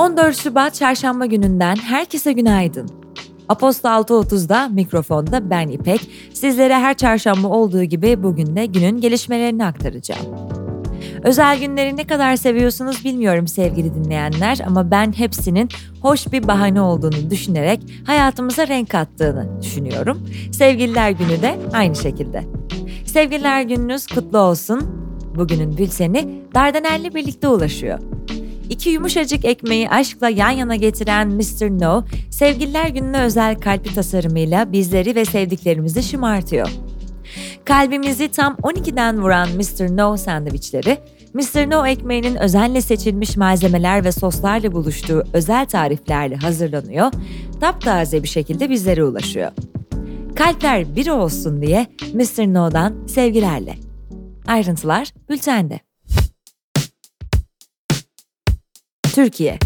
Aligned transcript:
14 0.00 0.36
Şubat 0.36 0.74
Çarşamba 0.74 1.26
gününden 1.26 1.76
herkese 1.76 2.32
günaydın. 2.32 2.90
Aposto 3.48 3.88
6.30'da 3.88 4.68
mikrofonda 4.68 5.50
ben 5.50 5.68
İpek. 5.68 6.00
Sizlere 6.34 6.74
her 6.74 6.96
çarşamba 6.96 7.48
olduğu 7.48 7.84
gibi 7.84 8.22
bugün 8.22 8.56
de 8.56 8.66
günün 8.66 9.00
gelişmelerini 9.00 9.64
aktaracağım. 9.64 10.26
Özel 11.22 11.60
günleri 11.60 11.96
ne 11.96 12.06
kadar 12.06 12.36
seviyorsunuz 12.36 13.04
bilmiyorum 13.04 13.48
sevgili 13.48 13.94
dinleyenler 13.94 14.58
ama 14.66 14.90
ben 14.90 15.12
hepsinin 15.12 15.68
hoş 16.02 16.32
bir 16.32 16.48
bahane 16.48 16.80
olduğunu 16.80 17.30
düşünerek 17.30 17.80
hayatımıza 18.06 18.68
renk 18.68 18.90
kattığını 18.90 19.62
düşünüyorum. 19.62 20.28
Sevgililer 20.52 21.10
günü 21.10 21.42
de 21.42 21.58
aynı 21.72 21.96
şekilde. 21.96 22.44
Sevgililer 23.06 23.62
gününüz 23.62 24.06
kutlu 24.06 24.38
olsun. 24.38 24.80
Bugünün 25.36 25.78
bülteni 25.78 26.42
Dardanel'le 26.54 27.14
birlikte 27.14 27.48
ulaşıyor. 27.48 28.09
İki 28.70 28.90
yumuşacık 28.90 29.44
ekmeği 29.44 29.90
aşkla 29.90 30.28
yan 30.28 30.50
yana 30.50 30.76
getiren 30.76 31.28
Mr. 31.28 31.80
No, 31.80 32.04
sevgililer 32.30 32.88
gününe 32.88 33.22
özel 33.22 33.60
kalpli 33.60 33.94
tasarımıyla 33.94 34.72
bizleri 34.72 35.14
ve 35.14 35.24
sevdiklerimizi 35.24 36.02
şımartıyor. 36.02 36.70
Kalbimizi 37.64 38.28
tam 38.28 38.54
12'den 38.54 39.22
vuran 39.22 39.48
Mr. 39.48 39.96
No 39.96 40.16
sandviçleri, 40.16 40.98
Mr. 41.34 41.70
No 41.70 41.86
ekmeğinin 41.86 42.36
özenle 42.36 42.80
seçilmiş 42.80 43.36
malzemeler 43.36 44.04
ve 44.04 44.12
soslarla 44.12 44.72
buluştuğu 44.72 45.24
özel 45.32 45.66
tariflerle 45.66 46.36
hazırlanıyor, 46.36 47.12
taptaze 47.60 48.22
bir 48.22 48.28
şekilde 48.28 48.70
bizlere 48.70 49.04
ulaşıyor. 49.04 49.52
Kalpler 50.34 50.96
bir 50.96 51.08
olsun 51.08 51.62
diye 51.62 51.86
Mr. 52.14 52.54
No'dan 52.54 52.94
sevgilerle. 53.06 53.74
Ayrıntılar 54.46 55.08
bültende. 55.28 55.89
Türkiye 59.20 59.58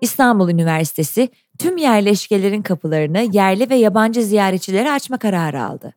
İstanbul 0.00 0.48
Üniversitesi 0.48 1.28
tüm 1.58 1.76
yerleşkelerin 1.76 2.62
kapılarını 2.62 3.28
yerli 3.32 3.70
ve 3.70 3.74
yabancı 3.74 4.24
ziyaretçilere 4.24 4.92
açma 4.92 5.18
kararı 5.18 5.64
aldı. 5.64 5.94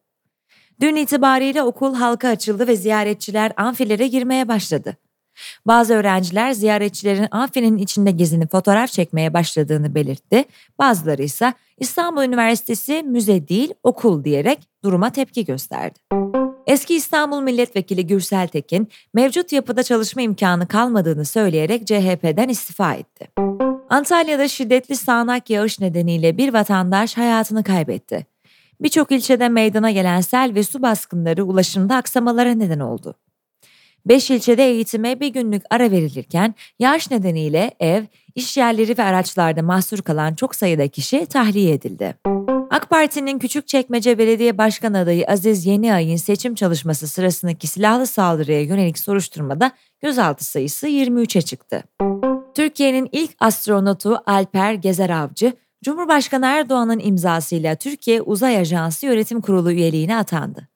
Dün 0.82 0.96
itibariyle 0.96 1.64
okul 1.64 1.96
halka 1.96 2.30
açıldı 2.30 2.68
ve 2.68 2.76
ziyaretçiler 2.76 3.52
amfilere 3.58 4.08
girmeye 4.08 4.48
başladı. 4.48 4.98
Bazı 5.66 5.94
öğrenciler 5.94 6.52
ziyaretçilerin 6.52 7.28
amfinin 7.32 7.78
içinde 7.78 8.12
gezinip 8.12 8.52
fotoğraf 8.52 8.92
çekmeye 8.92 9.34
başladığını 9.34 9.96
belirtti. 9.96 10.46
Bazıları 10.80 11.24
ise 11.24 11.54
İstanbul 11.78 12.24
Üniversitesi 12.24 13.04
müze 13.04 13.48
değil 13.48 13.74
okul 13.84 14.24
diyerek 14.24 14.70
duruma 14.84 15.10
tepki 15.10 15.46
gösterdi. 15.46 16.00
Eski 16.68 16.96
İstanbul 16.96 17.42
Milletvekili 17.42 18.08
Gürsel 18.08 18.48
Tekin, 18.48 18.88
mevcut 19.14 19.52
yapıda 19.52 19.84
çalışma 19.84 20.22
imkanı 20.22 20.68
kalmadığını 20.68 21.26
söyleyerek 21.26 21.88
CHP'den 21.88 22.50
istifa 22.50 22.94
etti. 22.94 23.28
Antalya'da 23.90 24.48
şiddetli 24.48 24.96
sağanak 24.96 25.50
yağış 25.50 25.80
nedeniyle 25.80 26.38
bir 26.38 26.54
vatandaş 26.54 27.18
hayatını 27.18 27.64
kaybetti. 27.64 28.26
Birçok 28.82 29.12
ilçede 29.12 29.50
meydana 29.50 29.92
gelen 29.92 30.22
sel 30.22 30.52
ve 30.56 30.64
su 30.64 30.82
baskınları 30.82 31.44
ulaşımda 31.44 31.96
aksamalara 31.96 32.52
neden 32.52 32.80
oldu. 32.80 33.16
Beş 34.06 34.32
ilçede 34.32 34.70
eğitime 34.70 35.20
bir 35.20 35.28
günlük 35.28 35.64
ara 35.70 35.92
verilirken 35.92 36.56
yağış 36.80 37.12
nedeniyle 37.12 37.72
ev, 37.80 38.04
iş 38.36 38.58
yerleri 38.58 38.98
ve 38.98 39.04
araçlarda 39.04 39.62
mahsur 39.62 40.02
kalan 40.02 40.36
çok 40.36 40.56
sayıda 40.56 40.88
kişi 40.88 41.26
tahliye 41.26 41.74
edildi. 41.74 42.16
AK 42.70 42.90
Parti'nin 42.90 43.40
Küçükçekmece 43.40 44.18
Belediye 44.18 44.58
Başkan 44.58 44.94
adayı 44.94 45.26
Aziz 45.28 45.66
Yeniay'ın 45.66 46.16
seçim 46.16 46.56
çalışması 46.56 47.08
sırasındaki 47.08 47.68
silahlı 47.68 48.08
saldırıya 48.08 48.62
yönelik 48.62 49.00
soruşturmada 49.00 49.72
gözaltı 50.02 50.46
sayısı 50.46 50.88
23'e 50.88 51.42
çıktı. 51.42 51.84
Türkiye'nin 52.56 53.10
ilk 53.12 53.32
astronotu 53.40 54.22
Alper 54.26 54.74
Gezer 54.74 55.10
Avcı, 55.10 55.54
Cumhurbaşkanı 55.84 56.46
Erdoğan'ın 56.46 57.00
imzasıyla 57.00 57.76
Türkiye 57.76 58.22
Uzay 58.22 58.58
Ajansı 58.58 59.06
Yönetim 59.06 59.42
Kurulu 59.42 59.72
üyeliğine 59.72 60.18
atandı. 60.18 60.68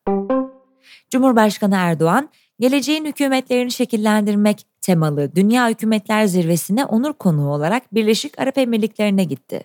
Cumhurbaşkanı 1.09 1.75
Erdoğan, 1.75 2.29
geleceğin 2.59 3.05
hükümetlerini 3.05 3.71
şekillendirmek 3.71 4.65
temalı 4.81 5.35
Dünya 5.35 5.69
Hükümetler 5.69 6.25
Zirvesi'ne 6.25 6.85
onur 6.85 7.13
konuğu 7.13 7.53
olarak 7.53 7.93
Birleşik 7.93 8.39
Arap 8.39 8.57
Emirlikleri'ne 8.57 9.23
gitti. 9.23 9.63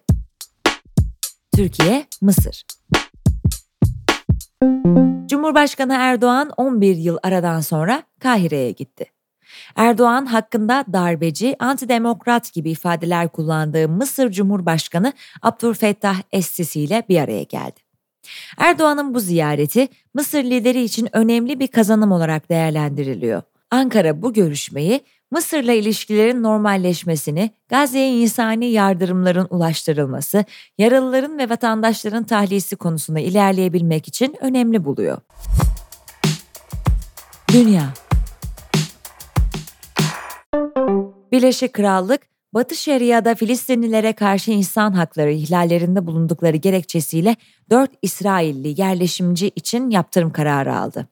Türkiye, 1.56 2.06
Mısır. 2.20 2.64
Cumhurbaşkanı 5.26 5.94
Erdoğan 5.94 6.50
11 6.56 6.96
yıl 6.96 7.18
aradan 7.22 7.60
sonra 7.60 8.02
Kahire'ye 8.20 8.70
gitti. 8.70 9.04
Erdoğan 9.76 10.26
hakkında 10.26 10.84
darbeci, 10.92 11.56
antidemokrat 11.58 12.52
gibi 12.52 12.70
ifadeler 12.70 13.28
kullandığı 13.28 13.88
Mısır 13.88 14.30
Cumhurbaşkanı 14.30 15.12
Abdülfettah 15.42 16.16
Es-Sisi 16.32 16.80
ile 16.80 17.02
bir 17.08 17.20
araya 17.20 17.42
geldi. 17.42 17.80
Erdoğan'ın 18.58 19.14
bu 19.14 19.20
ziyareti 19.20 19.88
Mısır 20.14 20.44
lideri 20.44 20.82
için 20.82 21.08
önemli 21.12 21.60
bir 21.60 21.68
kazanım 21.68 22.12
olarak 22.12 22.50
değerlendiriliyor. 22.50 23.42
Ankara 23.70 24.22
bu 24.22 24.32
görüşmeyi 24.32 25.00
Mısır'la 25.30 25.72
ilişkilerin 25.72 26.42
normalleşmesini, 26.42 27.50
Gazze'ye 27.68 28.08
insani 28.08 28.66
yardımların 28.66 29.46
ulaştırılması, 29.50 30.44
yaralıların 30.78 31.38
ve 31.38 31.50
vatandaşların 31.50 32.24
tahliyesi 32.24 32.76
konusunda 32.76 33.20
ilerleyebilmek 33.20 34.08
için 34.08 34.36
önemli 34.40 34.84
buluyor. 34.84 35.18
Dünya 37.52 37.94
Birleşik 41.32 41.72
Krallık, 41.72 42.20
Batı 42.54 42.74
Şeria'da 42.74 43.34
Filistinlilere 43.34 44.12
karşı 44.12 44.50
insan 44.50 44.92
hakları 44.92 45.32
ihlallerinde 45.32 46.06
bulundukları 46.06 46.56
gerekçesiyle 46.56 47.36
4 47.70 47.90
İsrailli 48.02 48.80
yerleşimci 48.80 49.48
için 49.48 49.90
yaptırım 49.90 50.32
kararı 50.32 50.76
aldı. 50.76 51.08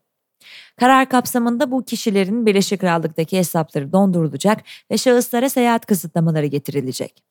Karar 0.76 1.08
kapsamında 1.08 1.70
bu 1.70 1.84
kişilerin 1.84 2.46
Birleşik 2.46 2.80
Krallık'taki 2.80 3.38
hesapları 3.38 3.92
dondurulacak 3.92 4.62
ve 4.90 4.98
şahıslara 4.98 5.48
seyahat 5.48 5.86
kısıtlamaları 5.86 6.46
getirilecek. 6.46 7.24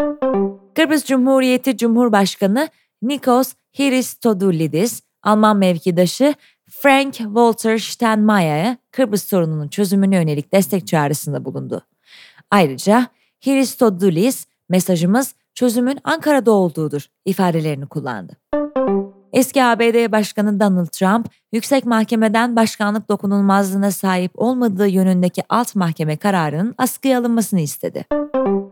Kıbrıs 0.75 1.05
Cumhuriyeti 1.05 1.77
Cumhurbaşkanı 1.77 2.69
Nikos 3.01 3.53
Christodoulidis, 3.77 5.01
Alman 5.23 5.57
mevkidaşı 5.57 6.35
Frank 6.69 7.13
Walter 7.13 7.77
Steinmeier'e 7.77 8.77
Kıbrıs 8.91 9.23
sorununun 9.23 9.67
çözümüne 9.67 10.15
yönelik 10.15 10.53
destek 10.53 10.87
çağrısında 10.87 11.45
bulundu. 11.45 11.81
Ayrıca 12.51 13.07
Christodoulidis 13.45 14.47
mesajımız 14.69 15.35
çözümün 15.53 15.99
Ankara'da 16.03 16.51
olduğudur 16.51 17.05
ifadelerini 17.25 17.85
kullandı. 17.85 18.37
Eski 19.33 19.63
ABD 19.63 20.11
Başkanı 20.11 20.59
Donald 20.59 20.87
Trump, 20.87 21.27
yüksek 21.51 21.85
mahkemeden 21.85 22.55
başkanlık 22.55 23.09
dokunulmazlığına 23.09 23.91
sahip 23.91 24.31
olmadığı 24.35 24.87
yönündeki 24.87 25.43
alt 25.49 25.75
mahkeme 25.75 26.17
kararının 26.17 26.75
askıya 26.77 27.19
alınmasını 27.19 27.59
istedi. 27.59 28.05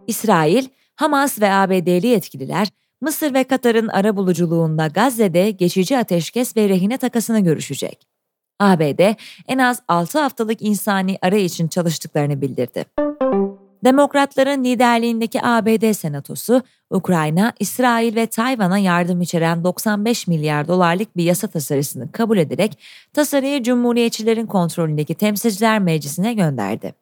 İsrail, 0.08 0.66
Hamas 0.96 1.42
ve 1.42 1.54
ABD'li 1.54 2.08
yetkililer, 2.08 2.68
Mısır 3.02 3.34
ve 3.34 3.44
Katar'ın 3.44 3.88
ara 3.88 4.18
buluculuğunda 4.18 4.88
Gazze'de 4.88 5.52
geçici 5.52 5.98
ateşkes 5.98 6.58
ve 6.58 6.70
rehine 6.70 6.98
takasını 6.98 7.40
görüşecek. 7.40 8.08
ABD 8.60 9.16
en 9.48 9.58
az 9.58 9.82
6 9.88 10.20
haftalık 10.20 10.62
insani 10.62 11.18
ara 11.22 11.38
için 11.38 11.68
çalıştıklarını 11.68 12.42
bildirdi. 12.42 12.86
Demokratların 13.84 14.64
liderliğindeki 14.64 15.46
ABD 15.46 15.94
Senatosu, 15.94 16.62
Ukrayna, 16.90 17.54
İsrail 17.60 18.16
ve 18.16 18.28
Tayvan'a 18.28 18.78
yardım 18.78 19.22
içeren 19.22 19.64
95 19.64 20.28
milyar 20.28 20.68
dolarlık 20.68 21.18
bir 21.18 21.24
yasa 21.24 21.48
tasarısını 21.48 22.12
kabul 22.12 22.38
ederek 22.38 22.80
tasarıyı 23.14 23.64
Cumhuriyetçilerin 23.64 24.46
kontrolündeki 24.46 25.16
Temsilciler 25.16 25.80
Meclisi'ne 25.80 26.34
gönderdi. 26.34 26.94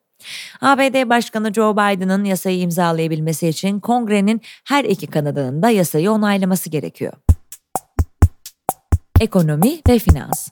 ABD 0.60 1.08
Başkanı 1.08 1.54
Joe 1.54 1.72
Biden'ın 1.72 2.24
yasayı 2.24 2.58
imzalayabilmesi 2.58 3.48
için 3.48 3.80
Kongre'nin 3.80 4.40
her 4.64 4.84
iki 4.84 5.06
kanadının 5.06 5.62
da 5.62 5.70
yasayı 5.70 6.12
onaylaması 6.12 6.70
gerekiyor. 6.70 7.12
Ekonomi 9.20 9.80
ve 9.88 9.98
finans 9.98 10.48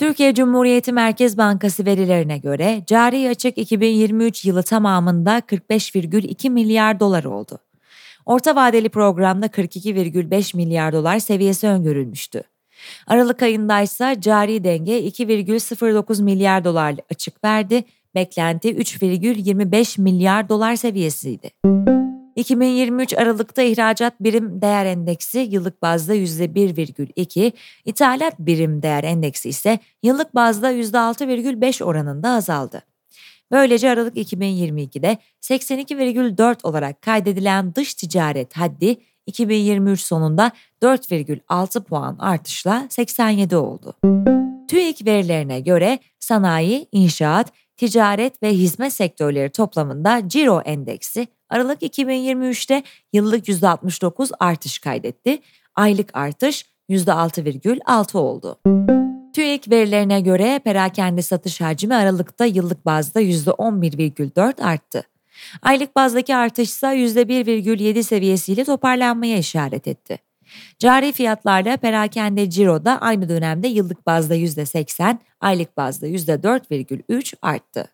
Türkiye 0.00 0.34
Cumhuriyeti 0.34 0.92
Merkez 0.92 1.38
Bankası 1.38 1.86
verilerine 1.86 2.38
göre 2.38 2.82
cari 2.86 3.28
açık 3.28 3.58
2023 3.58 4.44
yılı 4.44 4.62
tamamında 4.62 5.38
45,2 5.38 6.50
milyar 6.50 7.00
dolar 7.00 7.24
oldu. 7.24 7.58
Orta 8.26 8.56
vadeli 8.56 8.88
programda 8.88 9.46
42,5 9.46 10.56
milyar 10.56 10.92
dolar 10.92 11.18
seviyesi 11.18 11.66
öngörülmüştü. 11.66 12.42
Aralık 13.06 13.42
ayında 13.42 13.80
ise 13.80 14.16
cari 14.20 14.64
denge 14.64 14.98
2,09 15.00 16.22
milyar 16.22 16.64
dolar 16.64 16.94
açık 17.10 17.44
verdi, 17.44 17.84
beklenti 18.14 18.74
3,25 18.76 20.00
milyar 20.00 20.48
dolar 20.48 20.76
seviyesiydi. 20.76 21.50
2023 22.36 23.14
Aralık'ta 23.14 23.62
ihracat 23.62 24.20
birim 24.20 24.62
değer 24.62 24.86
endeksi 24.86 25.38
yıllık 25.38 25.82
bazda 25.82 26.14
%1,2, 26.14 27.52
ithalat 27.84 28.38
birim 28.38 28.82
değer 28.82 29.04
endeksi 29.04 29.48
ise 29.48 29.78
yıllık 30.02 30.34
bazda 30.34 30.72
%6,5 30.72 31.84
oranında 31.84 32.28
azaldı. 32.30 32.82
Böylece 33.50 33.90
Aralık 33.90 34.16
2022'de 34.16 35.18
82,4 35.40 36.56
olarak 36.62 37.02
kaydedilen 37.02 37.74
dış 37.74 37.94
ticaret 37.94 38.56
haddi 38.56 38.96
2023 39.26 40.00
sonunda 40.00 40.50
4,6 40.82 41.84
puan 41.84 42.16
artışla 42.18 42.86
87 42.90 43.56
oldu. 43.56 43.94
TÜİK 44.68 45.06
verilerine 45.06 45.60
göre 45.60 45.98
sanayi, 46.18 46.88
inşaat, 46.92 47.52
ticaret 47.76 48.42
ve 48.42 48.52
hizmet 48.52 48.92
sektörleri 48.92 49.50
toplamında 49.50 50.28
Ciro 50.28 50.60
Endeksi 50.60 51.26
Aralık 51.50 51.82
2023'te 51.82 52.82
yıllık 53.12 53.48
%69 53.48 54.30
artış 54.40 54.78
kaydetti. 54.78 55.38
Aylık 55.74 56.16
artış 56.16 56.66
%6,6 56.90 58.18
oldu. 58.18 58.58
TÜİK 59.32 59.70
verilerine 59.70 60.20
göre 60.20 60.60
perakende 60.64 61.22
satış 61.22 61.60
hacmi 61.60 61.94
Aralık'ta 61.94 62.44
yıllık 62.44 62.86
bazda 62.86 63.20
%11,4 63.20 64.62
arttı. 64.62 65.02
Aylık 65.62 65.96
bazdaki 65.96 66.36
artış 66.36 66.68
ise 66.68 66.86
%1,7 66.86 68.02
seviyesiyle 68.02 68.64
toparlanmaya 68.64 69.38
işaret 69.38 69.88
etti. 69.88 70.18
Cari 70.78 71.12
fiyatlarla 71.12 71.76
perakende 71.76 72.50
ciroda 72.50 73.00
aynı 73.00 73.28
dönemde 73.28 73.68
yıllık 73.68 74.06
bazda 74.06 74.36
%80, 74.36 75.18
aylık 75.40 75.76
bazda 75.76 76.06
%4,3 76.06 77.34
arttı. 77.42 77.88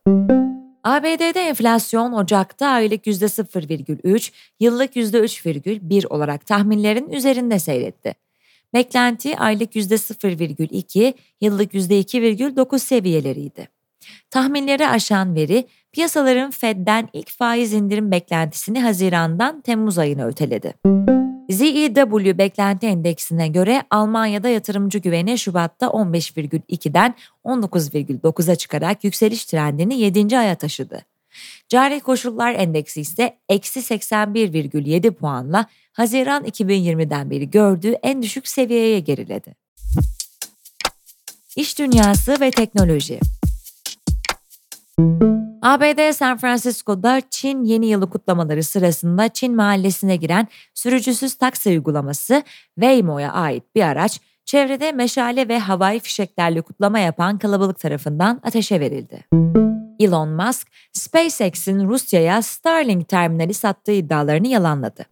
ABD'de 0.86 1.40
enflasyon 1.40 2.12
Ocak'ta 2.12 2.68
aylık 2.68 3.06
%0,3, 3.06 4.32
yıllık 4.60 4.96
%3,1 4.96 6.06
olarak 6.06 6.46
tahminlerin 6.46 7.10
üzerinde 7.10 7.58
seyretti. 7.58 8.14
Beklenti 8.74 9.38
aylık 9.38 9.76
%0,2, 9.76 11.14
yıllık 11.40 11.74
%2,9 11.74 12.78
seviyeleriydi. 12.78 13.68
Tahminleri 14.30 14.88
aşan 14.88 15.34
veri, 15.34 15.66
piyasaların 15.92 16.50
Fed'den 16.50 17.08
ilk 17.12 17.30
faiz 17.30 17.72
indirim 17.72 18.10
beklentisini 18.10 18.82
Haziran'dan 18.82 19.60
Temmuz 19.60 19.98
ayına 19.98 20.26
öteledi. 20.26 20.74
ZEW 21.50 22.38
beklenti 22.38 22.86
endeksine 22.86 23.48
göre 23.48 23.82
Almanya'da 23.90 24.48
yatırımcı 24.48 24.98
güveni 24.98 25.38
Şubat'ta 25.38 25.86
15,2'den 25.86 27.14
19,9'a 27.44 28.56
çıkarak 28.56 29.04
yükseliş 29.04 29.44
trendini 29.44 29.98
7. 29.98 30.38
aya 30.38 30.54
taşıdı. 30.54 31.04
Cari 31.68 32.00
koşullar 32.00 32.54
endeksi 32.54 33.00
ise 33.00 33.38
eksi 33.48 33.80
81,7 33.80 35.10
puanla 35.10 35.66
Haziran 35.92 36.44
2020'den 36.44 37.30
beri 37.30 37.50
gördüğü 37.50 37.92
en 37.92 38.22
düşük 38.22 38.48
seviyeye 38.48 39.00
geriledi. 39.00 39.54
İş 41.56 41.78
dünyası 41.78 42.40
ve 42.40 42.50
teknoloji 42.50 43.20
ABD 45.66 46.12
San 46.12 46.36
Francisco'da 46.36 47.22
Çin 47.30 47.64
yeni 47.64 47.86
yılı 47.86 48.10
kutlamaları 48.10 48.62
sırasında 48.62 49.28
Çin 49.28 49.56
mahallesine 49.56 50.16
giren 50.16 50.48
sürücüsüz 50.74 51.34
taksi 51.34 51.68
uygulaması 51.68 52.42
Waymo'ya 52.74 53.32
ait 53.32 53.64
bir 53.74 53.82
araç 53.82 54.20
çevrede 54.44 54.92
meşale 54.92 55.48
ve 55.48 55.58
havai 55.58 56.00
fişeklerle 56.00 56.60
kutlama 56.60 56.98
yapan 56.98 57.38
kalabalık 57.38 57.78
tarafından 57.78 58.40
ateşe 58.42 58.80
verildi. 58.80 59.24
Elon 60.00 60.28
Musk, 60.28 60.68
SpaceX'in 60.92 61.88
Rusya'ya 61.88 62.42
Starlink 62.42 63.08
terminali 63.08 63.54
sattığı 63.54 63.92
iddialarını 63.92 64.48
yalanladı. 64.48 65.06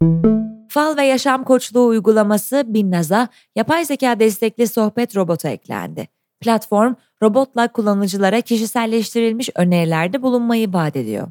Fal 0.68 0.96
ve 0.96 1.04
yaşam 1.04 1.44
koçluğu 1.44 1.86
uygulaması 1.86 2.64
Binnaz'a 2.66 3.28
yapay 3.56 3.84
zeka 3.84 4.20
destekli 4.20 4.68
sohbet 4.68 5.16
robotu 5.16 5.48
eklendi. 5.48 6.08
Platform, 6.40 6.94
robotla 7.22 7.68
kullanıcılara 7.68 8.40
kişiselleştirilmiş 8.40 9.50
önerilerde 9.56 10.22
bulunmayı 10.22 10.72
vaat 10.72 10.96
ediyor. 10.96 11.28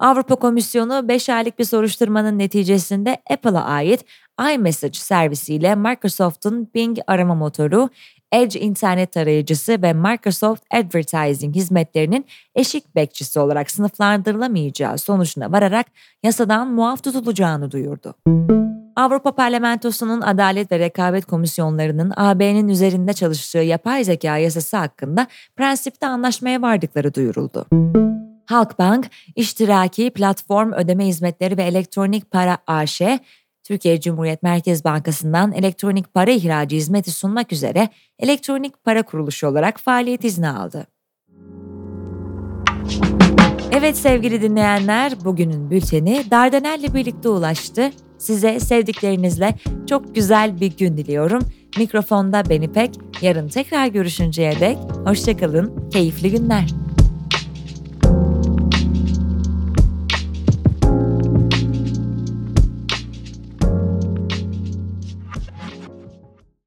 Avrupa 0.00 0.36
Komisyonu 0.36 1.08
5 1.08 1.28
aylık 1.28 1.58
bir 1.58 1.64
soruşturmanın 1.64 2.38
neticesinde 2.38 3.16
Apple'a 3.30 3.64
ait 3.64 4.04
iMessage 4.54 4.92
servisiyle 4.92 5.74
Microsoft'un 5.74 6.70
Bing 6.74 6.98
arama 7.06 7.34
motoru, 7.34 7.88
Edge 8.32 8.60
internet 8.60 9.12
tarayıcısı 9.12 9.82
ve 9.82 9.92
Microsoft 9.92 10.62
Advertising 10.70 11.56
hizmetlerinin 11.56 12.26
eşik 12.54 12.94
bekçisi 12.94 13.40
olarak 13.40 13.70
sınıflandırılamayacağı 13.70 14.98
sonucuna 14.98 15.52
vararak 15.52 15.86
yasadan 16.22 16.68
muaf 16.68 17.04
tutulacağını 17.04 17.70
duyurdu. 17.70 18.14
Avrupa 18.96 19.32
Parlamentosu'nun 19.32 20.20
Adalet 20.20 20.72
ve 20.72 20.78
Rekabet 20.78 21.24
Komisyonlarının 21.24 22.12
AB'nin 22.16 22.68
üzerinde 22.68 23.12
çalıştığı 23.12 23.58
yapay 23.58 24.04
zeka 24.04 24.36
yasası 24.38 24.76
hakkında 24.76 25.26
prensipte 25.56 26.06
anlaşmaya 26.06 26.62
vardıkları 26.62 27.14
duyuruldu. 27.14 27.66
Halkbank, 28.46 29.10
iştiraki, 29.36 30.10
platform 30.10 30.72
ödeme 30.72 31.06
hizmetleri 31.06 31.56
ve 31.56 31.62
elektronik 31.62 32.30
para 32.30 32.58
AŞ, 32.66 33.02
Türkiye 33.64 34.00
Cumhuriyet 34.00 34.42
Merkez 34.42 34.84
Bankası'ndan 34.84 35.52
elektronik 35.52 36.14
para 36.14 36.30
ihracı 36.30 36.76
hizmeti 36.76 37.10
sunmak 37.10 37.52
üzere 37.52 37.88
elektronik 38.18 38.84
para 38.84 39.02
kuruluşu 39.02 39.46
olarak 39.46 39.80
faaliyet 39.80 40.24
izni 40.24 40.48
aldı. 40.48 40.86
Evet 43.72 43.96
sevgili 43.96 44.42
dinleyenler, 44.42 45.12
bugünün 45.24 45.70
bülteni 45.70 46.24
Dardanel'le 46.30 46.94
birlikte 46.94 47.28
ulaştı. 47.28 47.90
Size 48.18 48.60
sevdiklerinizle 48.60 49.54
çok 49.88 50.14
güzel 50.14 50.60
bir 50.60 50.76
gün 50.76 50.96
diliyorum. 50.96 51.42
Mikrofonda 51.78 52.42
Beni 52.48 52.72
Pek, 52.72 52.94
yarın 53.22 53.48
tekrar 53.48 53.86
görüşünceye 53.86 54.60
dek 54.60 54.78
hoşçakalın, 55.04 55.90
keyifli 55.90 56.30
günler. 56.30 56.79